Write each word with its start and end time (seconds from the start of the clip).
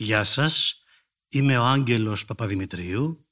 Γεια 0.00 0.24
σας, 0.24 0.84
είμαι 1.28 1.58
ο 1.58 1.64
Άγγελος 1.64 2.24
Παπαδημητρίου 2.24 3.26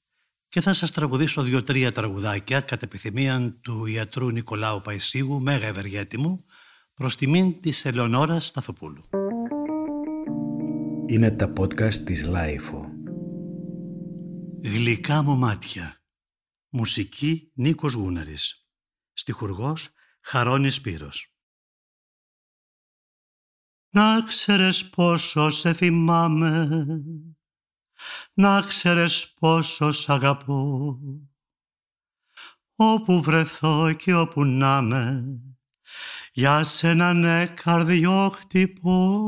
και 0.48 0.60
θα 0.60 0.72
σας 0.72 0.90
τραγουδήσω 0.90 1.42
δύο-τρία 1.42 1.92
τραγουδάκια 1.92 2.60
κατ' 2.60 2.82
επιθυμία 2.82 3.58
του 3.62 3.86
ιατρού 3.86 4.30
Νικολάου 4.30 4.80
Παϊσίγου, 4.80 5.40
μέγα 5.40 5.66
ευεργέτη 5.66 6.18
μου, 6.18 6.44
προς 6.94 7.16
τιμήν 7.16 7.60
της 7.60 7.84
Ελεονόρας 7.84 8.46
Σταθοπούλου. 8.46 9.04
Είναι 11.06 11.30
τα 11.30 11.52
podcast 11.56 11.94
της 11.94 12.24
LiFO. 12.24 12.90
Γλυκά 14.62 15.22
μου 15.22 15.36
μάτια. 15.36 16.02
Μουσική 16.68 17.50
Νίκος 17.54 17.92
Γούναρης. 17.92 18.66
Στιχουργός 19.12 19.90
Χαρώνης 20.20 20.74
Σπύρος. 20.74 21.35
Να 23.96 24.22
ξέρες 24.22 24.88
πόσο 24.88 25.50
σε 25.50 25.72
θυμάμαι, 25.72 26.68
να 28.34 28.60
ξέρες 28.60 29.32
πόσο 29.40 29.92
σ' 29.92 30.08
αγαπώ, 30.08 30.98
όπου 32.74 33.20
βρεθώ 33.22 33.92
και 33.92 34.14
όπου 34.14 34.44
να 34.44 34.82
με, 34.82 35.24
για 36.32 36.62
σένα 36.62 37.12
ναι 37.12 37.46
καρδιό 37.46 38.30
χτυπώ. 38.34 39.20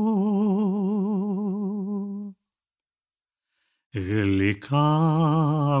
Γλυκά 3.93 4.81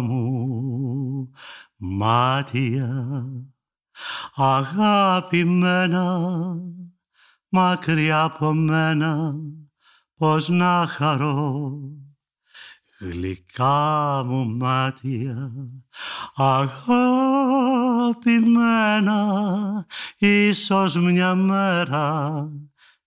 μου 0.01 1.31
μάτια, 1.77 3.25
αγαπημένα, 4.35 6.09
μακριά 7.49 8.23
από 8.23 8.53
μένα 8.53 9.35
πως 10.15 10.49
να 10.49 10.87
χαρώ. 10.87 11.79
Γλυκά 12.99 14.23
μου 14.25 14.47
μάτια 14.55 15.51
αγαπημένα 16.35 17.15
ίσως 20.17 20.95
μια 20.95 21.35
μέρα 21.35 22.49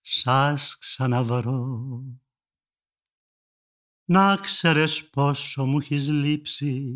σας 0.01 0.77
ξαναβρω. 0.77 2.03
Να 4.05 4.35
ξέρεις 4.35 5.09
πόσο 5.09 5.65
μου 5.65 5.77
έχεις 5.77 6.09
λείψει 6.09 6.95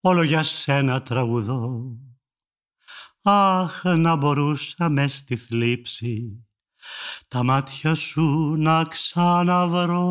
όλο 0.00 0.22
για 0.22 0.42
σένα 0.42 1.02
τραγουδώ 1.02 1.96
Αχ, 3.30 3.84
να 3.84 4.16
μπορούσα 4.16 4.88
με 4.88 5.06
στη 5.06 5.36
θλίψη 5.36 6.46
τα 7.28 7.42
μάτια 7.42 7.94
σου 7.94 8.54
να 8.56 8.84
ξαναβρω. 8.84 10.06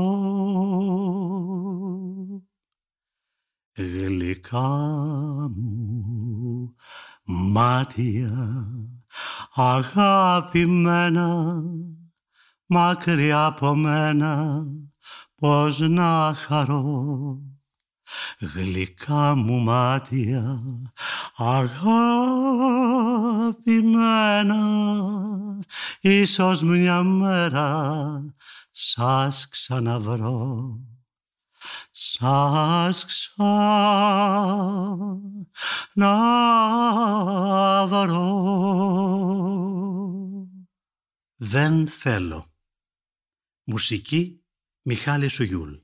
Γλυκά 3.78 4.68
μου 5.56 6.76
μάτια 7.24 8.68
αγαπημένα 9.54 11.64
μακριά 12.66 13.46
από 13.46 13.76
μένα 13.76 14.66
πώς 15.36 15.80
να 15.80 16.34
χαρώ 16.36 17.42
γλυκά 18.40 19.36
μου 19.36 19.60
μάτια 19.60 20.62
αγαπημένα 21.36 21.76
ίσως 26.00 26.64
μια 26.64 27.04
μέρα 27.04 28.36
σας 28.72 29.48
ξαναβρω. 29.48 30.80
Σας 31.92 33.06
ξαναβρω. 33.06 33.58
Δεν 41.36 41.88
θέλω. 41.88 42.54
Μουσική 43.64 44.46
Μιχάλη 44.82 45.28
Σουγιούλ. 45.28 45.76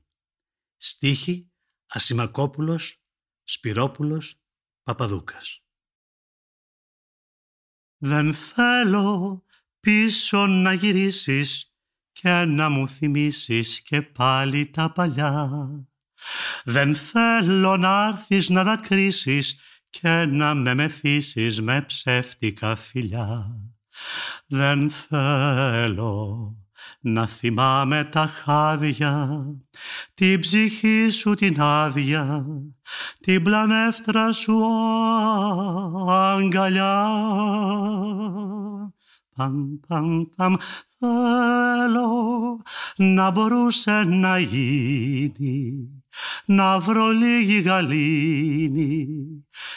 Στίχη 0.76 1.52
Ασημακόπουλος, 1.94 3.02
Σπυρόπουλος, 3.42 4.42
Παπαδούκας. 4.82 5.64
Δεν 7.96 8.34
θέλω 8.34 9.44
πίσω 9.80 10.46
να 10.46 10.72
γυρίσεις 10.72 11.74
και 12.12 12.44
να 12.44 12.68
μου 12.68 12.88
θυμίσεις 12.88 13.82
και 13.82 14.02
πάλι 14.02 14.70
τα 14.70 14.92
παλιά. 14.92 15.50
Δεν 16.64 16.94
θέλω 16.94 17.76
να 17.76 18.06
έρθεις 18.06 18.48
να 18.48 18.64
δακρύσεις 18.64 19.58
και 19.90 20.24
να 20.24 20.54
με 20.54 20.74
μεθύσεις 20.74 21.60
με 21.60 21.82
ψεύτικα 21.82 22.76
φιλιά. 22.76 23.60
Δεν 24.46 24.90
θέλω 24.90 26.63
να 27.06 27.26
θυμάμαι 27.26 28.04
τα 28.04 28.26
χάδια, 28.26 29.44
την 30.14 30.40
ψυχή 30.40 31.10
σου 31.10 31.34
την 31.34 31.60
άδεια, 31.60 32.46
την 33.20 33.42
πλανεύτρα 33.42 34.32
σου 34.32 34.60
αγκαλιά. 36.08 37.08
Παμ, 39.34 39.78
παμ, 39.86 40.22
παμ, 40.36 40.54
θέλω 40.98 42.62
να 42.96 43.30
μπορούσε 43.30 44.02
να 44.06 44.38
γίνει, 44.38 45.88
να 46.44 46.78
βρω 46.78 47.10
λίγη 47.10 47.60
γαλήνη, 47.60 49.06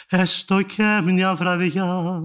έστω 0.08 0.62
και 0.62 1.00
μια 1.04 1.34
βραδιά 1.34 2.22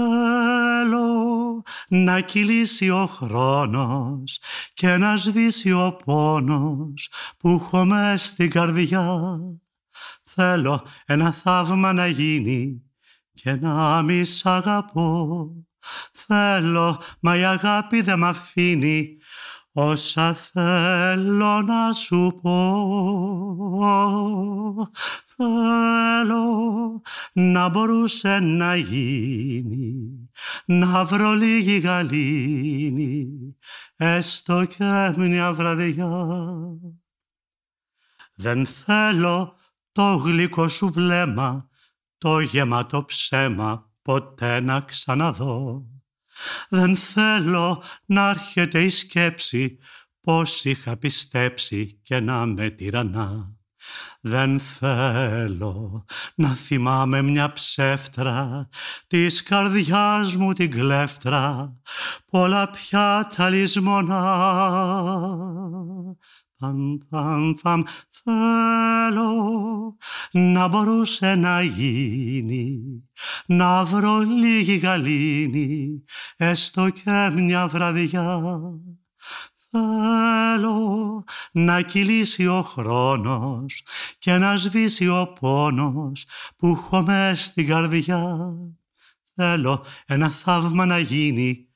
Θέλω 0.00 1.62
να 1.88 2.20
κυλήσει 2.20 2.90
ο 2.90 3.06
χρόνος 3.06 4.40
και 4.74 4.96
να 4.96 5.16
σβήσει 5.16 5.72
ο 5.72 5.96
πόνος 6.04 7.12
που 7.38 7.48
έχω 7.48 7.84
μες 7.84 8.24
στην 8.24 8.50
καρδιά. 8.50 9.38
Θέλω 10.22 10.86
ένα 11.06 11.32
θαύμα 11.32 11.92
να 11.92 12.06
γίνει 12.06 12.82
και 13.32 13.52
να 13.52 14.02
μη 14.02 14.24
σ' 14.24 14.46
αγαπώ. 14.46 15.50
Θέλω, 16.12 17.00
μα 17.20 17.36
η 17.36 17.44
αγάπη 17.44 18.00
δεν 18.00 18.18
μ' 18.18 18.24
αφήνει 18.24 19.16
όσα 19.80 20.34
θέλω 20.34 21.62
να 21.62 21.92
σου 21.92 22.38
πω. 22.42 22.56
Θέλω 25.26 27.02
να 27.32 27.68
μπορούσε 27.68 28.38
να 28.38 28.76
γίνει, 28.76 30.28
να 30.64 31.04
βρω 31.04 31.32
λίγη 31.32 31.78
γαλήνη, 31.78 33.56
έστω 33.96 34.64
και 34.64 35.14
μια 35.16 35.52
βραδιά. 35.52 36.26
Δεν 38.34 38.66
θέλω 38.66 39.56
το 39.92 40.14
γλυκό 40.16 40.68
σου 40.68 40.92
βλέμμα, 40.92 41.68
το 42.18 42.40
γεμάτο 42.40 43.04
ψέμα, 43.04 43.90
ποτέ 44.02 44.60
να 44.60 44.80
ξαναδώ. 44.80 45.86
Δεν 46.68 46.96
θέλω 46.96 47.82
να 48.04 48.28
έρχεται 48.28 48.82
η 48.82 48.90
σκέψη 48.90 49.78
πως 50.20 50.64
είχα 50.64 50.96
πιστέψει 50.96 52.00
και 52.02 52.20
να 52.20 52.46
με 52.46 52.70
τυραννά. 52.70 53.58
Δεν 54.20 54.60
θέλω 54.60 56.04
να 56.34 56.48
θυμάμαι 56.54 57.22
μια 57.22 57.52
ψεύτρα 57.52 58.68
της 59.06 59.42
καρδιάς 59.42 60.36
μου 60.36 60.52
την 60.52 60.70
κλέφτρα 60.70 61.76
πολλά 62.30 62.70
πια 62.70 63.30
τα 63.36 63.48
λησμονά. 63.48 64.24
Παμ, 66.58 66.98
παμ, 67.08 67.54
παμ, 67.62 67.82
θέλω 68.08 69.96
να 70.32 70.68
μπορούσε 70.68 71.34
να 71.34 71.62
γίνει 71.62 72.78
να 73.46 73.84
βρω 73.84 74.18
λίγη 74.18 74.76
γαλήνη 74.76 76.04
έστω 76.36 76.90
και 76.90 77.30
μια 77.34 77.66
βραδιά 77.68 78.40
Θέλω 79.70 81.24
να 81.52 81.80
κυλήσει 81.80 82.46
ο 82.46 82.62
χρόνος 82.62 83.82
και 84.18 84.38
να 84.38 84.56
σβήσει 84.56 85.08
ο 85.08 85.32
πόνος 85.40 86.26
που 86.56 86.66
έχω 86.66 87.02
μες 87.02 87.44
στην 87.44 87.66
καρδιά. 87.66 88.36
Θέλω 89.34 89.84
ένα 90.06 90.30
θαύμα 90.30 90.86
να 90.86 90.98
γίνει 90.98 91.67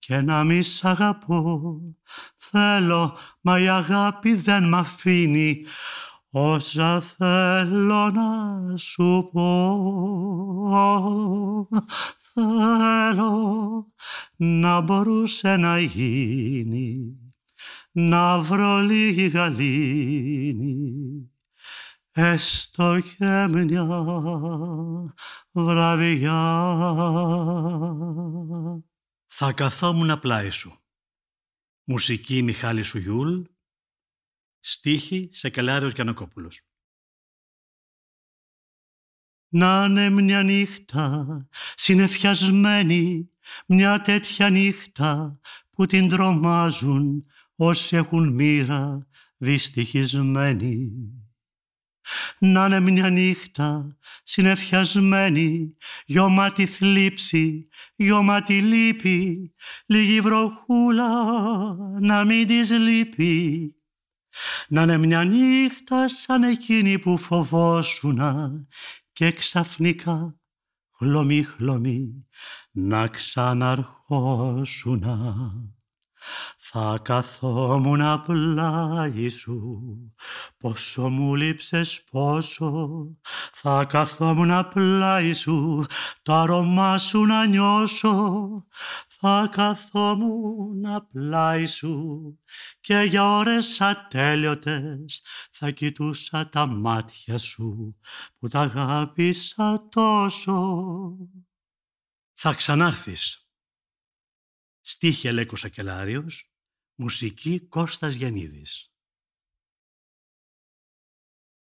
και 0.00 0.20
να 0.20 0.44
μη 0.44 0.62
σ' 0.62 0.84
αγαπώ. 0.84 1.80
Θέλω, 2.36 3.16
μα 3.40 3.60
η 3.60 3.68
αγάπη 3.68 4.34
δεν 4.34 4.68
μ' 4.68 4.74
αφήνει 4.74 5.64
όσα 6.30 7.00
θέλω 7.00 8.10
να 8.10 8.76
σου 8.76 9.28
πω. 9.32 9.68
Θέλω 12.32 13.86
να 14.36 14.80
μπορούσε 14.80 15.56
να 15.56 15.78
γίνει 15.78 17.16
να 17.92 18.38
βρω 18.38 18.78
λίγη 18.78 19.26
γαλήνη 19.26 20.80
έστω 22.12 23.00
και 23.00 23.46
μια 23.48 23.86
βραδιά. 25.52 26.40
Θα 29.32 29.52
καθόμουν 29.52 30.18
πλάι 30.18 30.50
σου. 30.50 30.78
Μουσική 31.84 32.42
Μιχάλη 32.42 32.82
Σουγιούλ, 32.82 33.42
στίχη 34.58 35.28
Σεκελάριος 35.32 35.92
Γιανακόπουλος. 35.92 36.60
Να 39.48 39.84
είναι 39.84 40.10
μια 40.10 40.42
νύχτα 40.42 41.48
συνεφιασμένη, 41.74 43.30
μια 43.66 44.00
τέτοια 44.00 44.50
νύχτα 44.50 45.40
που 45.70 45.86
την 45.86 46.08
τρομάζουν 46.08 47.26
όσοι 47.54 47.96
έχουν 47.96 48.32
μοίρα 48.32 49.08
δυστυχισμένοι. 49.36 50.92
Να 52.38 52.66
είναι 52.66 52.80
μια 52.80 53.10
νύχτα 53.10 53.96
συνεφιασμένη, 54.22 55.76
γιώματη 56.04 56.66
θλίψη, 56.66 57.68
γιώματη 57.96 58.60
λύπη, 58.60 59.52
λίγη 59.86 60.20
βροχούλα 60.20 61.12
να 62.00 62.24
μην 62.24 62.46
της 62.46 62.70
λείπει. 62.70 63.74
Να 64.68 64.82
είναι 64.82 64.96
μια 64.96 65.24
νύχτα 65.24 66.08
σαν 66.08 66.42
εκείνη 66.42 66.98
που 66.98 67.18
φοβόσουνα 67.18 68.50
και 69.12 69.32
ξαφνικά 69.32 70.34
χλωμή 70.96 71.42
χλωμή 71.42 72.26
να 72.70 73.08
ξαναρχόσουνα. 73.08 75.52
Θα 76.72 76.98
καθόμουν 77.02 78.22
πλάι 78.22 79.28
σου, 79.28 79.72
πόσο 80.56 81.08
μου 81.08 81.34
λείψες 81.34 82.04
πόσο. 82.10 82.98
Θα 83.52 83.84
καθόμουν 83.84 84.68
πλάι 84.68 85.32
σου, 85.32 85.84
το 86.22 86.32
αρώμα 86.34 86.98
σου 86.98 87.24
να 87.24 87.46
νιώσω. 87.46 88.66
Θα 89.08 89.48
καθόμουν 89.52 91.08
πλάι 91.12 91.66
σου 91.66 92.38
και 92.80 92.98
για 92.98 93.24
ώρες 93.24 93.80
ατέλειωτες 93.80 95.22
θα 95.50 95.70
κοιτούσα 95.70 96.48
τα 96.48 96.66
μάτια 96.66 97.38
σου 97.38 97.96
που 98.38 98.48
τα 98.48 98.60
αγάπησα 98.60 99.88
τόσο. 99.88 101.16
Θα 102.32 102.54
ξανάρθεις 102.54 103.50
Στίχη 104.80 105.28
Αλέκος 105.28 105.64
Ακελάριος, 105.64 106.49
μουσική 107.00 107.60
Κώστας 107.60 108.14
Γιαννίδης. 108.14 108.92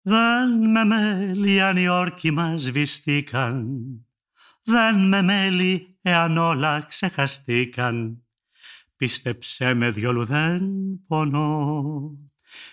Δεν 0.01 0.71
με 0.71 0.85
μέλη 0.85 1.61
αν 1.61 1.77
οι 1.77 1.89
όρκοι 1.89 2.31
μας 2.31 2.71
βυστήκαν, 2.71 3.79
δεν 4.63 5.09
με 5.09 5.23
μέλη 5.23 5.99
εάν 6.03 6.37
όλα 6.37 6.81
ξεχαστήκαν. 6.81 8.25
Πίστεψέ 8.97 9.75
με 9.75 9.91
διόλου 9.91 10.25
δεν 10.25 10.71
πονώ, 11.07 12.19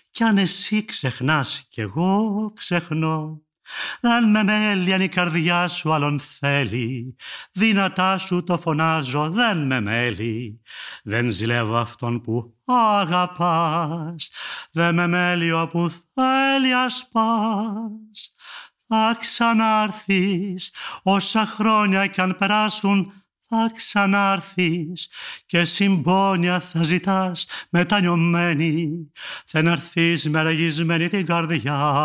κι 0.09 0.23
αν 0.23 0.37
εσύ 0.37 0.85
ξεχνάς 0.85 1.67
κι 1.69 1.81
εγώ 1.81 2.51
ξεχνώ. 2.55 3.45
Δεν 4.01 4.29
με 4.29 4.43
μέλει 4.43 4.93
αν 4.93 5.01
η 5.01 5.07
καρδιά 5.07 5.67
σου 5.67 5.93
άλλον 5.93 6.19
θέλει, 6.19 7.15
δυνατά 7.51 8.17
σου 8.17 8.43
το 8.43 8.57
φωνάζω 8.57 9.29
δεν 9.29 9.65
με 9.65 9.81
μέλει. 9.81 10.61
Δεν 11.03 11.31
ζηλεύω 11.31 11.77
αυτόν 11.77 12.21
που 12.21 12.55
αγαπάς, 12.65 14.31
δεν 14.71 14.95
με 14.95 15.07
μέλει 15.07 15.51
όπου 15.51 15.89
θέλει 15.89 16.73
ας 16.73 17.07
πας. 17.11 18.33
Θα 18.87 19.17
ξανάρθεις 19.19 20.73
όσα 21.03 21.45
χρόνια 21.45 22.07
κι 22.07 22.21
αν 22.21 22.35
περάσουν 22.37 23.20
θα 23.53 23.71
ξανάρθεις 23.75 25.09
και 25.45 25.63
συμπόνια 25.63 26.59
θα 26.59 26.83
ζητάς 26.83 27.45
μετανιωμένη. 27.69 29.11
Θα 29.45 29.59
έρθεις 29.59 30.29
με 30.29 30.41
ραγισμένη 30.41 31.09
την 31.09 31.25
καρδιά. 31.25 32.03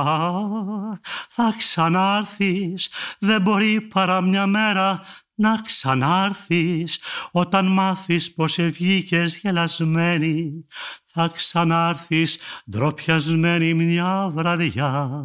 Θα 1.30 1.54
ξανάρθεις, 1.56 2.90
δεν 3.18 3.42
μπορεί 3.42 3.80
παρά 3.80 4.20
μια 4.20 4.46
μέρα 4.46 5.00
να 5.34 5.60
ξανάρθεις 5.60 7.00
όταν 7.30 7.66
μάθεις 7.66 8.32
πως 8.32 8.58
ευγήκες 8.58 9.38
γελασμένη. 9.38 10.66
Θα 11.04 11.28
ξανάρθεις 11.28 12.38
ντροπιασμένη 12.70 13.74
μια 13.74 14.30
βραδιά. 14.32 15.24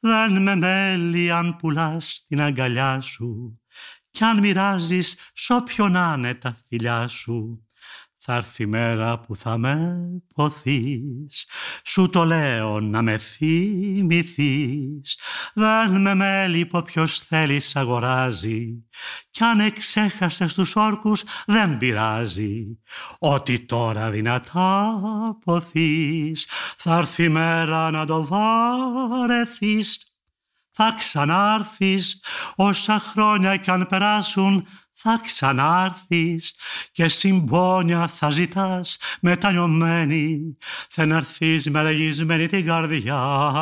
Δεν 0.00 0.42
με 0.42 0.56
μέλει 0.56 1.32
αν 1.32 1.56
πουλάς 1.56 2.24
την 2.28 2.40
αγκαλιά 2.40 3.00
σου 3.00 3.60
κι 4.18 4.24
αν 4.24 4.38
μοιράζεις 4.38 5.16
σ' 5.32 5.50
όποιον 5.50 5.96
άνε 5.96 6.34
τα 6.34 6.56
φιλιά 6.68 7.08
σου 7.08 7.68
θα 8.30 8.34
έρθει 8.34 8.62
η 8.62 8.66
μέρα 8.66 9.20
που 9.20 9.36
θα 9.36 9.58
με 9.58 9.98
ποθείς. 10.34 11.48
Σου 11.84 12.10
το 12.10 12.24
λέω 12.24 12.80
να 12.80 13.02
με 13.02 13.18
θυμηθείς. 13.18 15.18
Δεν 15.54 16.00
με 16.00 16.14
μέλει 16.14 16.66
που 16.66 16.82
ποιος 16.82 17.18
θέλεις 17.18 17.76
αγοράζει. 17.76 18.84
Κι 19.30 19.44
αν 19.44 19.60
εξέχασες 19.60 20.54
τους 20.54 20.76
όρκους 20.76 21.24
δεν 21.46 21.76
πειράζει. 21.76 22.78
Ότι 23.18 23.60
τώρα 23.60 24.10
δυνατά 24.10 24.94
ποθείς 25.44 26.48
Θα 26.76 26.96
έρθει 26.96 27.24
η 27.24 27.28
μέρα 27.28 27.90
να 27.90 28.06
το 28.06 28.26
βαρεθείς 28.26 30.07
θα 30.80 30.94
ξανάρθεις. 30.98 32.22
Όσα 32.56 33.00
χρόνια 33.00 33.56
κι 33.56 33.70
αν 33.70 33.86
περάσουν 33.86 34.66
θα 34.92 35.20
ξανάρθεις. 35.24 36.54
Και 36.92 37.08
συμπόνια 37.08 38.06
θα 38.06 38.30
ζητάς 38.30 38.98
μετανιωμένη. 39.20 40.56
Θα 40.88 41.02
έρθεις 41.02 41.70
με 41.70 41.82
ρεγισμένη 41.82 42.46
την 42.46 42.66
καρδιά. 42.66 43.52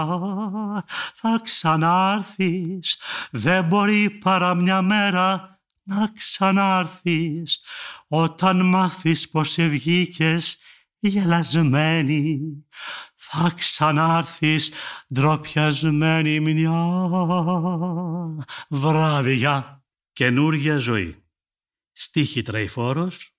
Θα 1.14 1.40
ξανάρθεις. 1.42 3.00
Δεν 3.30 3.64
μπορεί 3.64 4.10
παρά 4.10 4.54
μια 4.54 4.82
μέρα 4.82 5.58
να 5.82 6.10
ξανάρθεις. 6.14 7.60
Όταν 8.08 8.66
μάθεις 8.66 9.28
πως 9.28 9.58
ευγήκες 9.58 10.58
γελασμένη 10.98 12.40
θα 13.38 13.53
ξανάρθεις 13.55 14.71
ντροπιασμένη 15.14 16.40
μια 16.40 17.09
βράδια 18.69 19.85
καινούρια 20.12 20.76
ζωή. 20.76 21.25
Στίχη 21.93 22.43
Τραϊφόρος, 22.43 23.37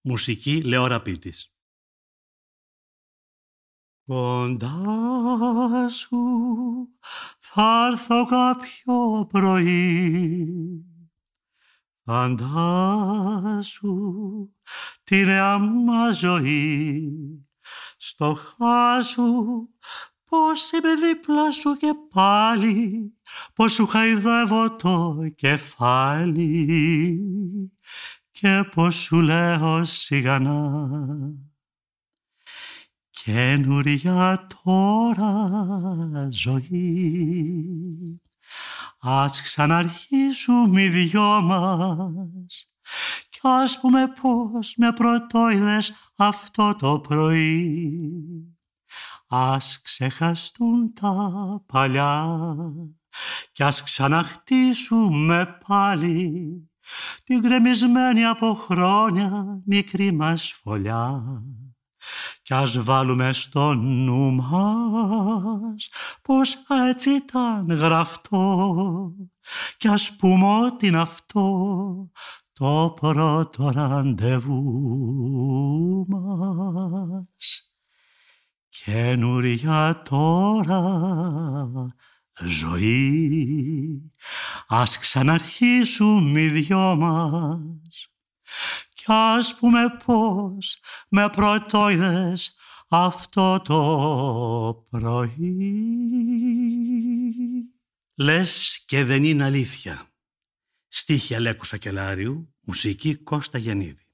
μουσική 0.00 0.62
Λεωραπίτης. 0.62 1.52
Κοντά 4.06 5.88
σου 5.88 6.18
θα 7.38 7.86
έρθω 7.90 8.26
κάποιο 8.26 9.26
πρωί 9.28 10.88
Φαντάσου 12.04 13.92
την 15.04 15.24
νέα 15.24 15.58
μας 15.58 16.18
ζωή 16.18 17.47
στο 18.08 18.34
χάσου 18.34 19.68
πως 20.24 20.70
είμαι 20.70 20.94
δίπλα 20.94 21.50
σου 21.50 21.74
και 21.74 21.92
πάλι 22.14 23.12
πως 23.54 23.72
σου 23.72 23.86
χαϊδεύω 23.86 24.76
το 24.76 25.16
κεφάλι 25.34 26.78
και 28.30 28.68
πως 28.74 28.94
σου 28.94 29.20
λέω 29.20 29.84
σιγανά. 29.84 30.88
Καινούρια 33.10 34.46
τώρα 34.64 35.48
ζωή 36.30 38.20
ας 39.00 39.42
ξαναρχίσουμε 39.42 40.82
οι 40.82 40.88
δυο 40.88 41.42
μας 41.42 42.68
κι 43.40 43.48
ας 43.48 43.80
πούμε 43.80 44.12
πως 44.20 44.74
με 44.76 44.92
πρωτόιδες 44.92 45.92
αυτό 46.16 46.74
το 46.78 47.00
πρωί. 47.00 48.00
Ας 49.28 49.80
ξεχαστούν 49.82 50.92
τα 50.92 51.62
παλιά 51.66 52.36
κι 53.52 53.62
ας 53.62 53.82
ξαναχτίσουμε 53.82 55.58
πάλι 55.66 56.30
την 57.24 57.42
κρεμισμένη 57.42 58.24
από 58.24 58.54
χρόνια 58.54 59.60
μικρή 59.64 60.12
μας 60.12 60.52
φωλιά. 60.62 61.22
Κι 62.42 62.54
ας 62.54 62.82
βάλουμε 62.82 63.32
στο 63.32 63.74
νου 63.74 64.32
μας 64.32 65.88
πως 66.22 66.56
έτσι 66.88 67.10
ήταν 67.10 67.66
γραφτό 67.70 69.14
κι 69.76 69.88
ας 69.88 70.16
πούμε 70.16 70.46
ότι 70.46 70.86
είναι 70.86 71.00
αυτό 71.00 72.10
το 72.58 72.94
πρώτο 73.00 73.70
ραντεβού 73.70 74.66
μας. 76.08 77.72
Καινούρια 78.68 80.02
τώρα 80.04 80.82
ζωή, 82.40 84.10
ας 84.66 84.98
ξαναρχίσουμε 84.98 86.42
οι 86.42 86.48
δυο 86.48 86.96
μας. 86.96 88.12
Κι 88.94 89.04
ας 89.06 89.56
πούμε 89.58 89.96
πώς 90.04 90.78
με 91.08 91.28
πρωτόιδες 91.28 92.56
αυτό 92.88 93.60
το 93.60 94.86
πρωί. 94.90 95.68
Λες 98.14 98.82
και 98.86 99.04
δεν 99.04 99.24
είναι 99.24 99.44
αλήθεια. 99.44 100.07
Στίχη 101.08 101.34
Αλέκου 101.34 101.64
Σακελάριου, 101.64 102.54
μουσική 102.60 103.16
Κώστα 103.16 103.58
Γεννίδη. 103.58 104.06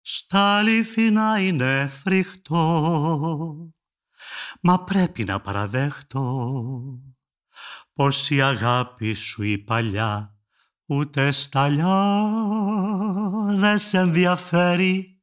Στα 0.00 0.56
αληθινά 0.58 1.40
είναι 1.40 1.86
φρικτό, 1.86 3.72
μα 4.60 4.84
πρέπει 4.84 5.24
να 5.24 5.40
παραδέχτω 5.40 6.52
πως 7.92 8.30
η 8.30 8.42
αγάπη 8.42 9.14
σου 9.14 9.42
η 9.42 9.58
παλιά 9.58 10.38
ούτε 10.86 11.30
σταλιά 11.30 12.30
δεν 13.54 13.78
σε 13.78 13.98
ενδιαφέρει. 13.98 15.22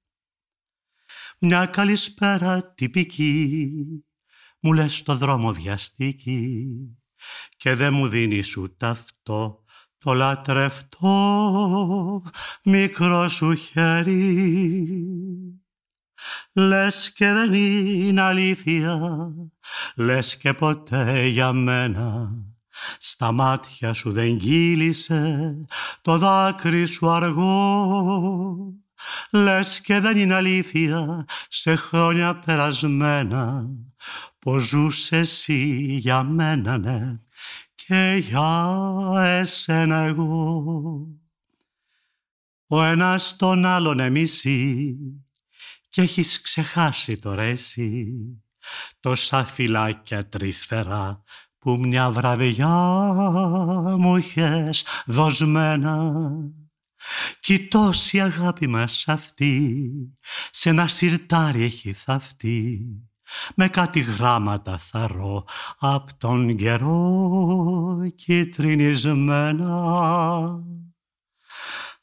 Μια 1.39 1.65
καλησπέρα 1.65 2.73
τυπική 2.73 3.71
μου 4.59 4.73
λες 4.73 4.95
στο 4.95 5.15
δρόμο 5.15 5.51
βιαστική 5.53 6.77
και 7.57 7.73
δεν 7.73 7.93
μου 7.93 8.07
δίνεις 8.07 8.57
ούτε 8.57 8.85
αυτό 8.85 9.63
το 9.97 10.13
λατρευτό 10.13 12.23
μικρό 12.63 13.27
σου 13.27 13.53
χέρι. 13.53 14.97
Λες 16.53 17.13
και 17.13 17.31
δεν 17.31 17.53
είναι 17.53 18.21
αλήθεια, 18.21 18.99
λες 19.95 20.37
και 20.37 20.53
ποτέ 20.53 21.25
για 21.25 21.53
μένα 21.53 22.31
στα 22.97 23.31
μάτια 23.31 23.93
σου 23.93 24.11
δεν 24.11 24.37
κύλησε 24.37 25.55
το 26.01 26.17
δάκρυ 26.17 26.85
σου 26.85 27.09
αργό. 27.09 28.84
Λες 29.31 29.81
και 29.81 29.99
δεν 29.99 30.17
είναι 30.17 30.33
αλήθεια 30.33 31.25
σε 31.47 31.75
χρόνια 31.75 32.39
περασμένα 32.39 33.69
πως 34.39 34.63
ζούσες 34.63 35.09
εσύ 35.09 35.95
για 35.99 36.23
μένα 36.23 36.77
ναι 36.77 37.19
και 37.75 38.21
για 38.27 38.71
εσένα 39.23 39.95
εγώ. 39.95 41.07
Ο 42.67 42.83
ένας 42.83 43.35
τον 43.35 43.65
άλλον 43.65 43.99
εμισή 43.99 44.95
και 45.89 46.01
έχεις 46.01 46.41
ξεχάσει 46.41 47.17
τώρα 47.17 47.43
εσύ 47.43 48.13
τόσα 48.99 49.45
φυλάκια 49.45 50.27
τρυφερά 50.27 51.23
που 51.59 51.77
μια 51.79 52.11
βραδιά 52.11 52.67
μου 53.97 54.15
είχες 54.17 54.85
δοσμένα 55.05 56.13
κι 57.39 57.67
τόση 57.67 58.21
αγάπη 58.21 58.67
μας 58.67 59.03
αυτή 59.07 59.91
σε 60.51 60.69
ένα 60.69 60.87
σιρτάρι 60.87 61.63
έχει 61.63 61.93
θαυτεί 61.93 62.85
με 63.55 63.67
κάτι 63.67 63.99
γράμματα 63.99 64.77
θαρώ 64.77 65.43
απ' 65.79 66.13
τον 66.13 66.55
καιρό 66.55 68.11
κυτρινισμένα. 68.15 70.63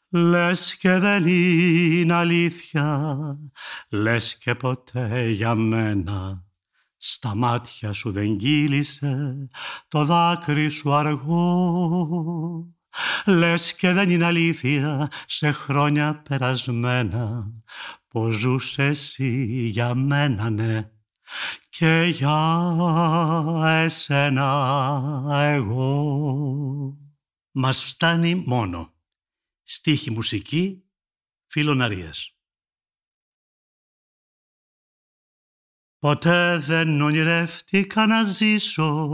Λες 0.08 0.76
και 0.76 0.98
δεν 0.98 1.26
είναι 1.26 2.14
αλήθεια, 2.14 3.18
λες 3.88 4.36
και 4.36 4.54
ποτέ 4.54 5.28
για 5.28 5.54
μένα 5.54 6.44
στα 6.96 7.34
μάτια 7.34 7.92
σου 7.92 8.10
δεν 8.10 8.36
κύλησε 8.36 9.46
το 9.88 10.04
δάκρυ 10.04 10.68
σου 10.68 10.92
αργό. 10.92 12.74
Λες 13.26 13.74
και 13.74 13.92
δεν 13.92 14.10
είναι 14.10 14.24
αλήθεια 14.24 15.08
σε 15.26 15.50
χρόνια 15.50 16.22
περασμένα 16.28 17.52
πως 18.08 18.34
ζούσε 18.34 18.84
εσύ 18.84 19.44
για 19.66 19.94
μένα 19.94 20.50
ναι 20.50 20.90
και 21.68 22.02
για 22.12 22.76
εσένα 23.84 24.48
εγώ. 25.30 26.96
Μας 27.50 27.84
φτάνει 27.84 28.34
μόνο. 28.34 28.94
Στίχη 29.62 30.10
μουσική, 30.10 30.84
φιλοναρίας. 31.46 32.36
Ποτέ 35.98 36.58
δεν 36.58 37.00
ονειρεύτηκα 37.00 38.06
να 38.06 38.22
ζήσω 38.22 39.08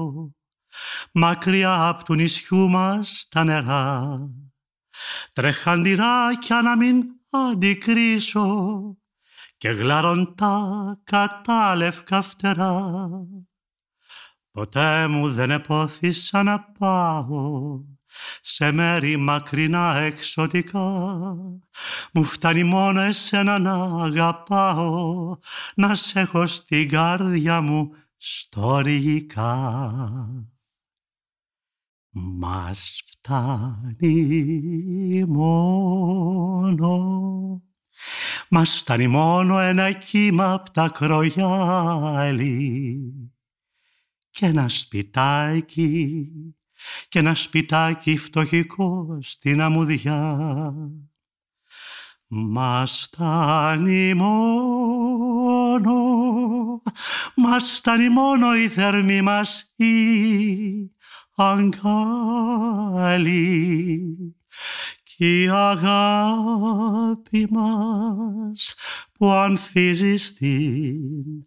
μακριά 1.12 1.88
από 1.88 2.04
του 2.04 2.14
νησιού 2.14 2.68
μας 2.68 3.26
τα 3.30 3.44
νερά 3.44 4.18
τρεχαντηράκια 5.32 6.62
να 6.62 6.76
μην 6.76 7.04
αντικρίσω 7.30 8.48
και 9.56 9.68
γλαροντά 9.68 11.00
κατάλευκα 11.04 12.22
φτερά. 12.22 13.08
Ποτέ 14.50 15.06
μου 15.06 15.32
δεν 15.32 15.50
επόθησα 15.50 16.42
να 16.42 16.60
πάω 16.60 17.80
σε 18.40 18.72
μέρη 18.72 19.16
μακρινά 19.16 19.96
εξωτικά. 19.96 20.80
Μου 22.12 22.24
φτάνει 22.24 22.64
μόνο 22.64 23.00
εσένα 23.00 23.58
να 23.58 24.04
αγαπάω, 24.04 25.36
να 25.74 25.94
σε 25.94 26.20
έχω 26.20 26.46
στην 26.46 26.88
καρδιά 26.88 27.60
μου 27.60 27.90
στοργικά. 28.16 29.92
Μας 32.20 33.02
φτάνει 33.06 34.04
μόνο. 35.28 36.92
Μας 38.50 38.78
φτάνει 38.78 39.06
μόνο 39.06 39.58
ένα 39.58 39.92
κύμα 39.92 40.52
απ' 40.52 40.68
τα 40.68 40.88
κρογιάλι. 40.88 42.50
Και 44.30 44.46
ένα 44.46 44.68
σπιτάκι 44.68 46.30
και 47.08 47.18
ένα 47.18 47.34
σπιτάκι 47.34 48.16
φτωχικό 48.16 49.18
στην 49.20 49.60
αμμουδιά. 49.60 50.72
Μας 52.30 53.00
φτάνει 53.00 54.14
μόνο, 54.14 55.92
μας 57.36 57.70
φτάνει 57.70 58.08
μόνο 58.08 58.56
η 58.56 58.68
θερμή 58.68 59.22
μας 59.22 59.72
η 59.76 60.96
αγκάλι 61.38 63.28
η 65.20 65.48
αγάπη 65.48 67.46
μας 67.50 68.74
που 69.12 69.30
ανθίζει 69.30 70.16
στην 70.16 71.46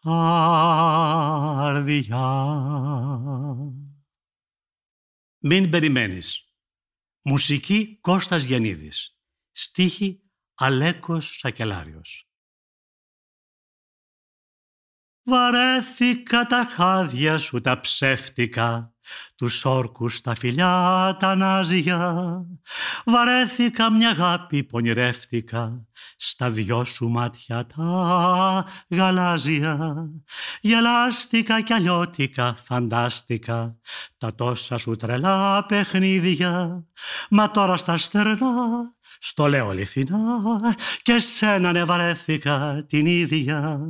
καρδιά. 0.00 0.96
Μην 5.38 5.70
περιμένεις. 5.70 6.54
Μουσική 7.22 7.98
Κώστας 8.00 8.44
Γεννίδης. 8.44 9.18
Στίχη 9.52 10.22
Αλέκος 10.54 11.36
Σακελάριος. 11.38 12.30
Βαρέθηκα 15.22 16.46
τα 16.46 16.64
χάδια 16.64 17.38
σου 17.38 17.60
τα 17.60 17.80
ψεύτικα 17.80 18.95
τους 19.36 19.64
όρκους 19.64 20.20
τα 20.20 20.34
φιλιά 20.34 21.16
τα 21.18 21.34
νάζια 21.34 22.24
βαρέθηκα 23.04 23.90
μια 23.90 24.10
αγάπη 24.10 24.62
που 24.62 24.70
ονειρεύτηκα 24.76 25.86
στα 26.16 26.50
δυο 26.50 26.84
σου 26.84 27.08
μάτια 27.08 27.66
τα 27.66 28.64
γαλάζια. 28.88 29.94
Γελάστηκα 30.60 31.60
κι 31.60 31.72
αλλιώτικα 31.72 32.56
φαντάστηκα. 32.64 33.76
Τα 34.18 34.34
τόσα 34.34 34.76
σου 34.76 34.96
τρελά 34.96 35.64
παιχνίδια. 35.66 36.84
Μα 37.30 37.50
τώρα 37.50 37.76
στα 37.76 37.98
στερνά 37.98 38.46
στο 39.18 39.46
λέω 39.46 39.68
αληθινά 39.68 40.18
και 41.02 41.18
σένα 41.18 41.72
ναι 41.72 41.84
βαρέθηκα 41.84 42.84
την 42.88 43.06
ίδια 43.06 43.80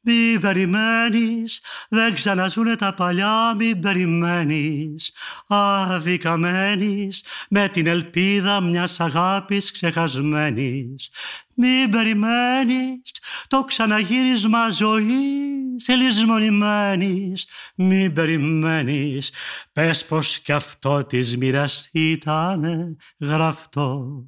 Μη 0.00 0.38
περιμένεις, 0.40 1.60
δεν 1.88 2.14
ξαναζούνε 2.14 2.76
τα 2.76 2.94
παλιά, 2.94 3.54
μην 3.56 3.80
περιμένεις. 3.80 5.12
Αδικαμένης, 5.46 7.24
με 7.50 7.68
την 7.68 7.86
ελπίδα 7.86 8.60
μιας 8.60 9.00
αγάπης 9.00 9.70
ξεχασμένης. 9.70 11.10
Μη 11.54 11.88
περιμένεις, 11.90 13.12
το 13.48 13.64
ξαναγύρισμα 13.64 14.70
ζωής 14.70 15.88
ελισμονημένης. 15.88 17.48
Μη 17.74 18.10
περιμένεις, 18.10 19.32
πες 19.72 20.04
πως 20.04 20.38
κι 20.38 20.52
αυτό 20.52 21.04
της 21.04 21.36
μοίρας 21.36 21.88
ήτανε 21.92 22.96
γραφτό. 23.18 24.22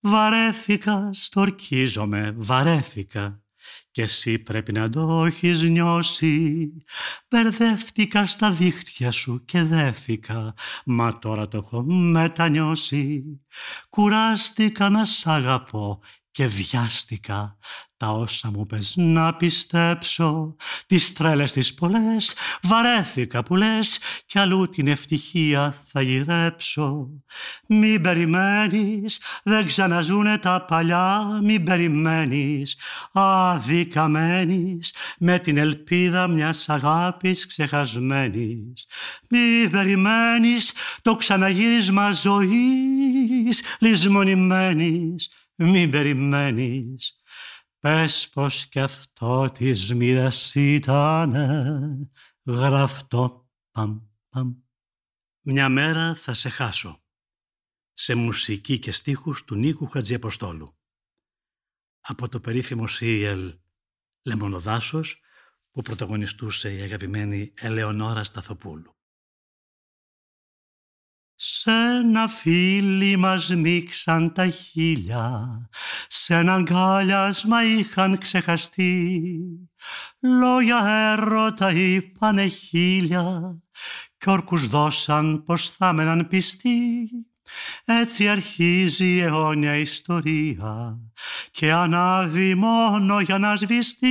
Βαρέθηκα, 0.00 1.10
στορκίζομαι, 1.12 2.34
βαρέθηκα 2.36 3.39
κι 3.90 4.00
εσύ 4.00 4.38
πρέπει 4.38 4.72
να 4.72 4.90
το 4.90 5.24
έχεις 5.24 5.62
νιώσει. 5.62 6.68
Μπερδεύτηκα 7.28 8.26
στα 8.26 8.52
δίχτυα 8.52 9.10
σου 9.10 9.44
και 9.44 9.62
δέθηκα, 9.62 10.54
μα 10.84 11.18
τώρα 11.18 11.48
το 11.48 11.56
έχω 11.56 11.82
μετανιώσει. 11.92 13.24
Κουράστηκα 13.90 14.88
να 14.88 15.04
σ' 15.04 15.26
αγαπώ 15.26 16.00
και 16.30 16.46
βιάστηκα 16.46 17.58
τα 17.96 18.08
όσα 18.08 18.50
μου 18.50 18.66
πες. 18.66 18.92
Να 18.96 19.34
πιστέψω 19.34 20.56
τις 20.86 21.12
τρέλες 21.12 21.52
τις 21.52 21.74
πολλές 21.74 22.34
βαρέθηκα 22.62 23.42
που 23.42 23.56
λες 23.56 23.98
κι 24.26 24.38
αλλού 24.38 24.68
την 24.68 24.86
ευτυχία 24.88 25.74
θα 25.92 26.00
γυρέψω. 26.00 27.08
Μην 27.66 28.00
περιμένεις 28.00 29.20
δεν 29.42 29.66
ξαναζούνε 29.66 30.38
τα 30.38 30.64
παλιά 30.64 31.40
μην 31.42 31.64
περιμένεις. 31.64 32.76
Αδικαμένης 33.12 34.94
με 35.18 35.38
την 35.38 35.56
ελπίδα 35.56 36.28
μιας 36.28 36.68
αγάπης 36.68 37.46
ξεχασμένης. 37.46 38.86
Μην 39.28 39.70
περιμένεις 39.70 40.72
το 41.02 41.16
ξαναγύρισμα 41.16 42.12
ζωής 42.12 43.62
λησμονημένης 43.78 45.28
μην 45.64 45.90
περιμένεις 45.90 47.20
Πες 47.80 48.28
πως 48.28 48.66
κι 48.68 48.80
αυτό 48.80 49.50
της 49.50 49.94
μοίρας 49.94 50.54
ήτανε 50.54 52.10
γραφτό 52.44 53.50
παμ 53.70 54.00
παμ. 54.28 54.54
Μια 55.40 55.68
μέρα 55.68 56.14
θα 56.14 56.34
σε 56.34 56.48
χάσω. 56.48 57.04
Σε 57.92 58.14
μουσική 58.14 58.78
και 58.78 58.92
στίχους 58.92 59.44
του 59.44 59.54
Νίκου 59.54 59.86
Χατζιαποστόλου. 59.86 60.78
Από 62.00 62.28
το 62.28 62.40
περίφημο 62.40 62.86
σύριελ 62.86 63.58
Λεμονοδάσος 64.22 65.22
που 65.70 65.80
πρωταγωνιστούσε 65.82 66.74
η 66.76 66.80
αγαπημένη 66.80 67.52
Ελεονόρα 67.56 68.24
Σταθοπούλου. 68.24 68.99
Σ' 71.42 71.66
ένα 71.66 72.28
φίλι 72.28 73.16
μας 73.16 73.54
μίξαν 73.54 74.32
τα 74.32 74.48
χίλια, 74.48 75.48
Σ' 76.08 76.30
ένα 76.30 76.54
αγκάλιασμα 76.54 77.64
είχαν 77.64 78.18
ξεχαστεί. 78.18 79.30
Λόγια 80.20 80.78
έρωτα 80.86 81.72
είπανε 81.72 82.46
χίλια, 82.46 83.58
Κι 84.18 84.30
όρκους 84.30 84.66
δώσαν 84.66 85.42
πως 85.42 85.70
θα 85.70 85.92
μέναν 85.92 86.28
πιστοί. 86.28 87.08
Έτσι 87.84 88.28
αρχίζει 88.28 89.14
η 89.14 89.20
αιώνια 89.20 89.76
ιστορία 89.76 90.98
και 91.50 91.72
ανάβει 91.72 92.54
μόνο 92.54 93.20
για 93.20 93.38
να 93.38 93.56
σβηστεί. 93.56 94.08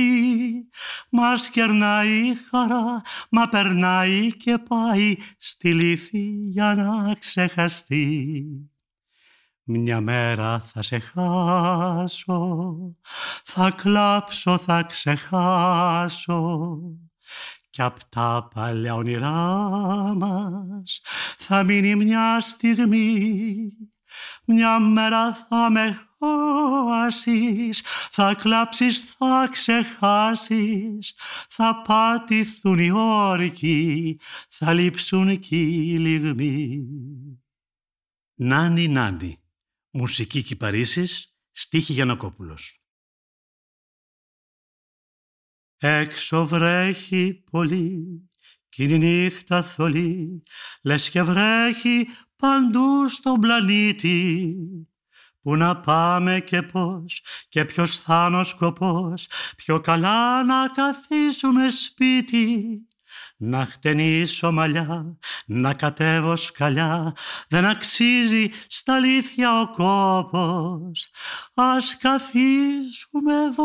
Μας 1.10 1.50
κερνάει 1.50 2.28
η 2.28 2.38
χαρά, 2.50 3.02
μα 3.30 3.48
περνάει 3.48 4.36
και 4.36 4.58
πάει 4.58 5.16
στη 5.38 5.74
λύθη 5.74 6.40
για 6.42 6.74
να 6.74 7.14
ξεχαστεί. 7.14 8.44
Μια 9.62 10.00
μέρα 10.00 10.60
θα 10.60 10.82
σε 10.82 10.98
χάσω, 10.98 12.76
θα 13.44 13.70
κλάψω, 13.70 14.58
θα 14.58 14.82
ξεχάσω 14.82 16.70
κι 17.70 17.82
απ' 17.82 18.02
τα 18.08 18.48
παλιά 18.54 18.94
όνειρά 18.94 19.38
μας 20.16 21.00
θα 21.38 21.64
μείνει 21.64 21.94
μια 21.94 22.40
στιγμή 22.40 23.68
μια 24.44 24.78
μέρα 24.78 25.34
θα 25.34 25.70
με 25.70 26.10
χάσεις, 26.18 27.80
θα 28.10 28.34
κλάψεις, 28.34 29.00
θα 29.00 29.48
ξεχάσεις, 29.50 31.14
θα 31.48 31.82
πατηθούν 31.86 32.78
οι 32.78 32.90
όρκοι, 32.90 34.20
θα 34.48 34.72
λείψουν 34.72 35.38
κι 35.38 35.56
οι 35.56 35.98
λιγμοί. 35.98 36.86
Νάνι 38.34 38.88
Νάνι, 38.88 39.40
μουσική 39.90 40.42
Κυπαρίσης, 40.42 41.36
στίχη 41.50 41.92
Γιανακόπουλος. 41.92 42.79
Έξω 45.82 46.46
βρέχει 46.46 47.44
πολύ 47.50 48.28
κι 48.68 48.84
είναι 48.84 48.96
νύχτα 48.96 49.62
θολή, 49.62 50.40
λες 50.82 51.10
και 51.10 51.22
βρέχει 51.22 52.08
παντού 52.36 53.08
στον 53.08 53.40
πλανήτη. 53.40 54.56
Πού 55.42 55.56
να 55.56 55.80
πάμε 55.80 56.40
και 56.40 56.62
πώς 56.62 57.24
και 57.48 57.64
ποιος 57.64 57.96
θα 57.96 58.26
είναι 58.28 58.36
ο 58.36 58.44
σκοπός, 58.44 59.28
πιο 59.56 59.80
καλά 59.80 60.44
να 60.44 60.68
καθίσουμε 60.68 61.70
σπίτι 61.70 62.66
να 63.36 63.66
χτενίσω 63.66 64.52
μαλλιά, 64.52 65.18
να 65.46 65.74
κατέβω 65.74 66.36
σκαλιά, 66.36 67.12
δεν 67.48 67.66
αξίζει 67.66 68.48
στα 68.66 68.94
αλήθεια 68.94 69.60
ο 69.60 69.70
κόπος. 69.70 71.10
Ας 71.54 71.96
καθίσουμε 71.96 73.34
εδώ, 73.34 73.64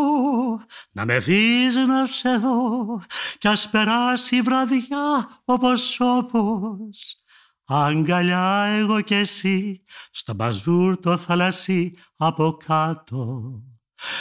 να 0.91 1.05
με 1.05 1.17
δεις 1.17 1.75
να 1.75 2.05
σε 2.05 2.37
δω, 2.37 3.01
κι 3.37 3.47
ας 3.47 3.69
περάσει 3.69 4.35
η 4.35 4.41
βραδιά 4.41 5.41
όπως 5.45 5.99
όπως. 5.99 7.19
Αγκαλιά 7.67 8.63
εγώ 8.63 9.01
κι 9.01 9.13
εσύ, 9.13 9.83
στο 10.11 10.33
μπαζούρ 10.33 10.99
το 10.99 11.17
θαλασσί 11.17 11.93
από 12.17 12.57
κάτω 12.65 13.51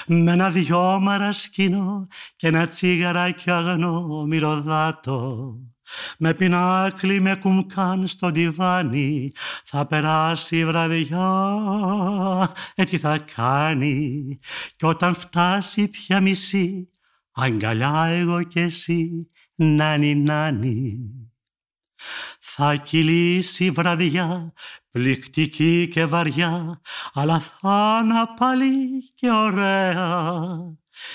με 0.06 0.32
ένα 0.32 0.50
δυο 0.50 0.98
μαρασκίνο 1.00 2.06
και 2.36 2.46
ένα 2.46 2.66
τσίγαράκι 2.66 3.50
αγνό 3.50 4.24
μυρωδάτο. 4.26 5.54
Με 6.18 6.34
πινάκλι 6.34 7.20
με 7.20 7.36
κουμκάν 7.36 8.06
στο 8.06 8.32
τιβάνι 8.32 9.32
θα 9.64 9.86
περάσει 9.86 10.58
η 10.58 10.64
βραδιά, 10.64 11.58
ε 12.74 12.84
τι 12.84 12.98
θα 12.98 13.18
κάνει 13.18 14.38
κι 14.76 14.86
όταν 14.86 15.14
φτάσει 15.14 15.88
πια 15.88 16.20
μισή 16.20 16.88
αγκαλιά 17.32 18.04
εγώ 18.04 18.42
κι 18.42 18.60
εσύ 18.60 19.28
νάνι 19.54 20.14
νάνι. 20.14 20.98
Θα 22.38 22.76
κυλήσει 22.76 23.70
βραδιά, 23.70 24.52
πληκτική 24.90 25.88
και 25.88 26.04
βαριά, 26.04 26.80
αλλά 27.12 27.40
θα 27.40 28.00
είναι 28.02 28.14
πάλι 28.36 28.74
και 29.14 29.30
ωραία. 29.30 30.58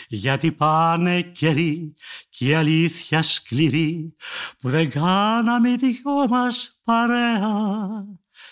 Γιατί 0.07 0.51
πάνε 0.51 1.21
καιροί 1.21 1.93
και 2.29 2.45
η 2.45 2.53
αλήθεια 2.53 3.21
σκληρή 3.21 4.13
που 4.59 4.69
δεν 4.69 4.89
κάναμε 4.89 5.75
δυο 5.75 6.27
μας 6.29 6.79
παρέα. 6.83 7.47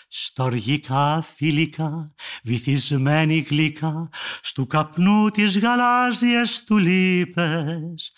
Στοργικά 0.08 1.22
φιλικά, 1.22 2.14
βυθισμένη 2.42 3.38
γλυκά, 3.38 4.08
στου 4.40 4.66
καπνού 4.66 5.30
της 5.30 5.58
γαλάζιες 5.58 6.64
τουλίπες, 6.64 8.12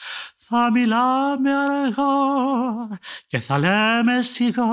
θα 0.53 0.71
μιλάμε 0.71 1.51
αργά 1.55 2.99
και 3.27 3.41
θα 3.41 3.59
λέμε 3.59 4.23
σιγά 4.23 4.65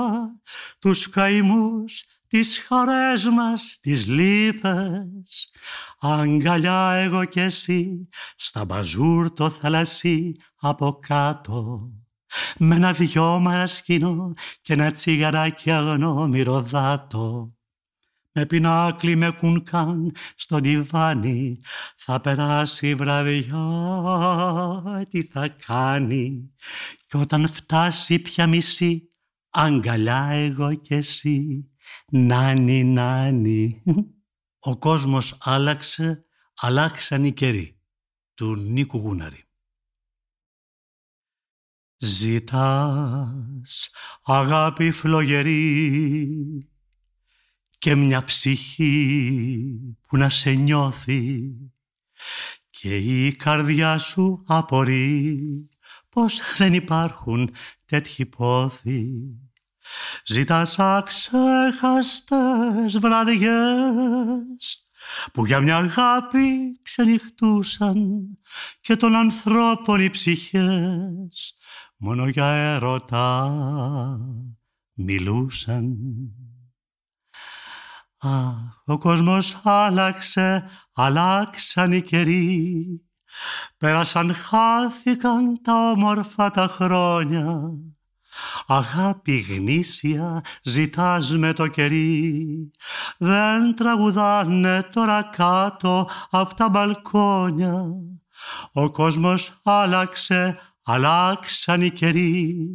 τους 0.78 1.08
καημούς, 1.08 2.04
τις 2.26 2.58
χαρές 2.58 3.24
μας, 3.24 3.78
τις 3.80 4.06
λύπες. 4.06 5.50
Αγκαλιά 6.00 6.90
εγώ 6.90 7.24
κι 7.24 7.40
εσύ, 7.40 8.08
στα 8.36 8.64
μπαζούρ 8.64 9.32
το 9.32 9.50
θαλασσί 9.50 10.36
από 10.60 10.98
κάτω. 11.00 11.90
Με 12.56 12.74
ένα 12.74 12.92
δυο 12.92 13.38
μαρασκίνο 13.38 14.32
και 14.60 14.72
ένα 14.72 14.90
τσιγαράκι 14.90 15.70
αγνό 15.70 16.26
μυρωδάτο 16.26 17.57
με 18.38 18.46
πινάκλι 18.46 19.16
με 19.16 19.30
κουνκάν 19.30 20.12
στο 20.34 20.60
τιβάνι 20.60 21.58
θα 21.96 22.20
περάσει 22.20 22.88
η 22.88 22.94
βραδιά 22.94 23.62
τι 25.10 25.22
θα 25.22 25.48
κάνει. 25.48 26.54
Κι 27.06 27.16
όταν 27.16 27.48
φτάσει 27.48 28.18
πια 28.18 28.46
μισή 28.46 29.08
αγκαλιά 29.50 30.24
εγώ 30.24 30.74
κι 30.74 30.94
εσύ. 30.94 31.70
Νάνι 32.12 32.84
νάνι. 32.84 33.82
Ο 34.58 34.78
κόσμος 34.78 35.38
άλλαξε 35.40 36.24
αλλάξαν 36.54 37.24
οι 37.24 37.32
καιροί 37.32 37.80
του 38.34 38.56
Νίκου 38.56 38.98
Γούναρη. 38.98 39.48
Ζητάς 41.96 43.90
αγάπη 44.22 44.90
φλογερή 44.90 46.77
και 47.78 47.94
μια 47.94 48.24
ψυχή 48.24 49.96
που 50.08 50.16
να 50.16 50.30
σε 50.30 50.50
νιώθει 50.50 51.40
και 52.70 52.96
η 52.96 53.32
καρδιά 53.32 53.98
σου 53.98 54.42
απορεί 54.46 55.68
πως 56.08 56.40
δεν 56.56 56.74
υπάρχουν 56.74 57.50
τέτοιοι 57.84 58.26
πόθοι. 58.26 59.06
Ζητάς 60.26 60.78
αξέχαστες 60.78 62.38
βραδιές 62.98 64.86
που 65.32 65.46
για 65.46 65.60
μια 65.60 65.76
αγάπη 65.76 66.80
ξενυχτούσαν 66.82 68.28
και 68.80 68.96
των 68.96 69.14
ανθρώπων 69.14 70.00
οι 70.00 70.10
ψυχές 70.10 71.56
μόνο 71.96 72.28
για 72.28 72.46
έρωτα 72.46 73.58
μιλούσαν. 74.92 75.96
Αχ, 78.20 78.52
ο 78.84 78.98
κόσμος 78.98 79.60
άλλαξε, 79.62 80.68
αλλάξαν 80.94 81.92
οι 81.92 82.02
καιροί, 82.02 82.86
πέρασαν, 83.76 84.34
χάθηκαν 84.34 85.60
τα 85.62 85.90
όμορφα 85.90 86.50
τα 86.50 86.68
χρόνια. 86.68 87.70
Αγάπη 88.66 89.38
γνήσια 89.38 90.44
ζητάς 90.62 91.36
με 91.36 91.52
το 91.52 91.66
κερί, 91.66 92.70
δεν 93.18 93.74
τραγουδάνε 93.74 94.82
τώρα 94.82 95.22
κάτω 95.22 96.08
από 96.30 96.54
τα 96.54 96.68
μπαλκόνια. 96.68 97.84
Ο 98.72 98.90
κόσμος 98.90 99.60
άλλαξε, 99.62 100.58
αλλάξαν 100.90 101.82
οι 101.82 101.90
καιροί. 101.90 102.68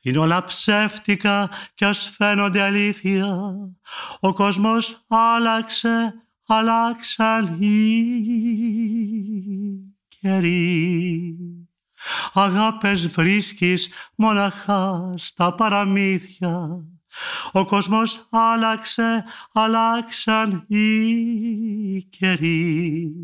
Είναι 0.00 0.18
όλα 0.18 0.44
ψεύτικα 0.44 1.50
κι 1.74 1.84
ας 1.84 2.08
φαίνονται 2.16 2.62
αλήθεια. 2.62 3.54
Ο 4.20 4.32
κόσμος 4.32 5.04
άλλαξε, 5.08 6.14
αλλάξαν 6.46 7.62
οι 7.62 7.76
καιροί. 10.20 11.36
Αγάπες 12.32 13.06
βρίσκεις 13.06 13.90
μοναχά 14.16 15.14
στα 15.16 15.54
παραμύθια. 15.54 16.84
Ο 17.52 17.64
κόσμος 17.64 18.26
άλλαξε, 18.30 19.24
αλλάξαν 19.52 20.64
οι 20.68 22.02
καιροί 22.02 23.14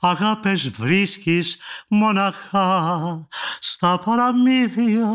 αγάπες 0.00 0.68
βρίσκεις 0.68 1.58
μοναχά 1.88 3.28
στα 3.60 3.98
παραμύθια. 3.98 5.10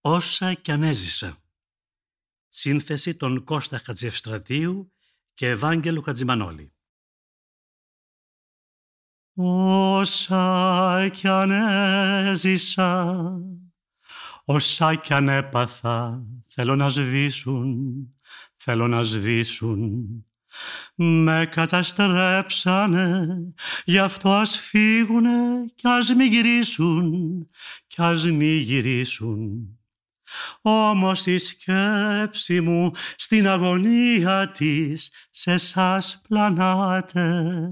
Όσα 0.00 0.54
κι 0.54 0.70
αν 0.70 0.82
έζησα. 0.82 1.36
Σύνθεση 2.48 3.14
των 3.14 3.44
Κώστα 3.44 3.78
Χατζευστρατείου 3.84 4.92
και 5.34 5.48
Ευάγγελου 5.48 6.02
Χατζημανόλη. 6.02 6.72
Όσα 9.36 11.08
κι 11.12 11.28
αν 11.28 11.50
έζησα, 11.50 13.20
όσα 14.44 14.94
κι 14.94 15.14
αν 15.14 15.28
έπαθα, 15.28 16.24
θέλω 16.46 16.76
να 16.76 16.88
σβήσουν, 16.88 17.78
θέλω 18.56 18.88
να 18.88 19.02
σβήσουν 19.02 20.26
με 20.94 21.48
καταστρέψανε, 21.50 23.26
γι' 23.84 23.98
αυτό 23.98 24.30
ας 24.30 24.58
φύγουνε 24.58 25.64
κι 25.74 25.88
ας 25.88 26.14
μη 26.14 26.24
γυρίσουν, 26.24 27.12
κι 27.86 28.02
ας 28.02 28.24
μη 28.24 28.56
γυρίσουν. 28.56 29.68
Όμως 30.60 31.26
η 31.26 31.38
σκέψη 31.38 32.60
μου 32.60 32.90
στην 33.16 33.48
αγωνία 33.48 34.50
της 34.50 35.12
σε 35.30 35.56
σας 35.56 36.20
πλανάτε. 36.28 37.68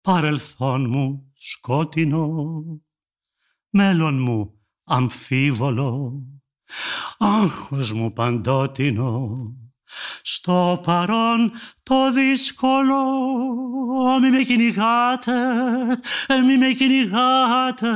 Παρελθόν 0.00 0.88
μου 0.88 1.32
σκότεινο, 1.34 2.62
μέλλον 3.70 4.22
μου 4.22 4.54
αμφίβολο, 4.84 6.22
άγχος 7.18 7.92
μου 7.92 8.12
παντότινο, 8.12 9.54
στο 10.22 10.80
παρόν 10.82 11.52
το 11.82 12.12
δύσκολο 12.12 13.04
μη 14.20 14.30
με 14.30 14.42
κυνηγάτε, 14.42 15.32
μη 16.46 16.56
με 16.58 16.72
κυνηγάτε. 16.72 17.92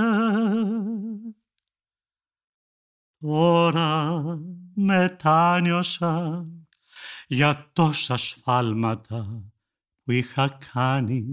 Τώρα 3.21 4.23
μετάνιωσα 4.75 6.47
για 7.27 7.71
τόσα 7.73 8.17
σφάλματα 8.17 9.43
που 10.05 10.13
είχα 10.13 10.59
κάνει, 10.73 11.25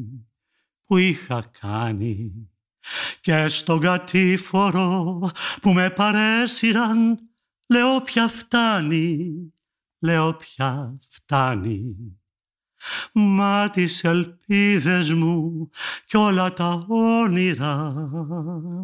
που 0.85 0.97
είχα 0.97 1.51
κάνει 1.59 2.49
και 3.21 3.47
στον 3.47 3.79
κατήφορο 3.79 5.19
που 5.61 5.73
με 5.73 5.89
παρέσυραν 5.89 7.19
λέω 7.67 8.01
πια 8.01 8.27
φτάνει 8.27 9.53
λέω 9.99 10.35
πια 10.35 10.97
φτάνει. 11.09 11.95
Μα 13.13 13.69
τις 13.69 14.03
ελπίδες 14.03 15.13
μου 15.13 15.69
κι 16.05 16.17
όλα 16.17 16.53
τα 16.53 16.85
όνειρα 16.89 17.93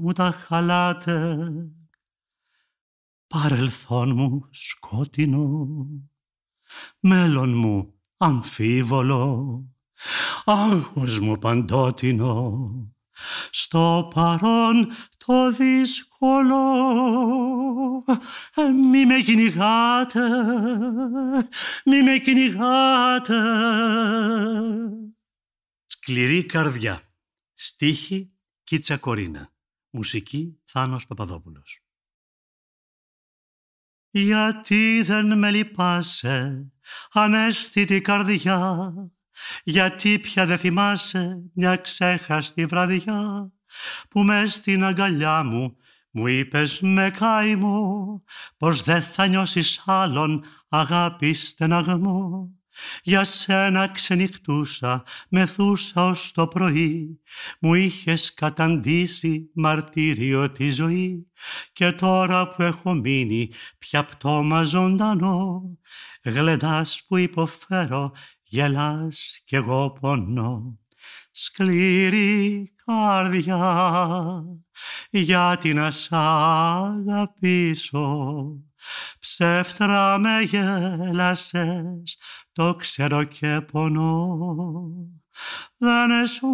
μου 0.02 0.12
τα 0.12 0.32
χαλάτε. 0.32 1.38
Παρελθόν 3.28 4.16
μου 4.16 4.48
σκότεινο, 4.50 5.68
μέλλον 7.00 7.58
μου 7.58 7.94
αμφίβολο, 8.18 9.64
άγχος 10.46 11.20
μου 11.20 11.38
παντότινο, 11.38 12.70
στο 13.50 14.08
παρόν 14.14 14.88
το 15.26 15.52
δύσκολο 15.52 16.64
μη 18.92 19.06
με 19.06 19.20
κυνηγάτε, 19.20 20.30
μη 21.86 22.04
με 22.04 22.18
κυνηγάτε. 22.18 23.42
Σκληρή 25.86 26.46
καρδιά. 26.46 27.02
Στίχη 27.54 28.32
Κίτσα 28.64 28.98
Κορίνα. 28.98 29.54
Μουσική 29.90 30.62
Θάνος 30.64 31.08
Παπαδόπουλος. 31.08 31.86
Γιατί 34.10 35.02
δεν 35.02 35.38
με 35.38 35.52
λυπάσαι, 35.52 36.72
ανέστητη 37.12 38.02
καρδιά, 38.02 38.94
γιατί 39.64 40.20
πια 40.20 40.46
δεν 40.46 40.58
θυμάσαι 40.58 41.52
μια 41.54 41.76
ξέχαστη 41.76 42.66
βραδιά, 42.66 43.52
που 44.10 44.24
μες 44.24 44.54
στην 44.54 44.84
αγκαλιά 44.84 45.44
μου 45.44 45.76
μου 46.12 46.28
είπες 46.28 46.80
με 46.82 47.12
καημό 47.18 48.24
πως 48.58 48.84
δεν 48.84 49.02
θα 49.02 49.28
νιώσεις 49.28 49.84
άλλον 49.86 50.44
αγάπη 50.70 51.34
στεναγμό. 51.34 52.50
Για 53.04 53.24
σένα 53.24 53.88
ξενυχτούσα, 53.88 55.04
μεθούσα 55.30 56.06
ως 56.06 56.32
το 56.32 56.48
πρωί, 56.48 57.22
μου 57.60 57.74
είχες 57.74 58.34
καταντήσει 58.34 59.52
μαρτύριο 59.54 60.52
τη 60.52 60.70
ζωή 60.70 61.28
και 61.74 61.92
τώρα 61.92 62.50
που 62.50 62.62
έχω 62.62 62.94
μείνει 62.94 63.52
πια 63.78 64.06
πτώμα 64.06 64.64
ζωντανό, 64.64 65.62
γλεντάς 66.24 67.04
που 67.08 67.18
υποφέρω, 67.18 68.12
γελάς 68.44 69.42
κι 69.46 69.56
εγώ 69.56 69.92
πονώ. 69.92 70.81
Σκληρή 71.32 72.74
καρδιά 72.86 74.44
γιατί 75.10 75.74
να 75.74 75.92
σ' 75.92 76.12
αγαπήσω. 76.12 78.06
Ψεύτρα 79.20 80.20
με 80.20 80.42
γέλασες 80.42 82.18
το 82.52 82.76
ξέρω 82.76 83.24
και 83.24 83.62
πονώ. 83.72 84.38
Δεν 85.78 86.28
σου 86.28 86.48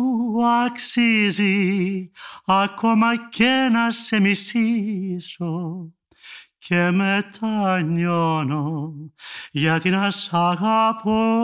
αξίζει 0.66 2.12
ακόμα 2.46 3.30
και 3.30 3.70
να 3.72 3.92
σε 3.92 4.20
μισήσω. 4.20 5.92
Και 6.58 6.92
μετανιώνω 6.92 8.94
γιατί 9.52 9.90
να 9.90 10.12
σ' 10.12 10.34
αγαπώ. 10.34 11.44